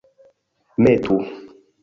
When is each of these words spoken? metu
metu 0.81 1.17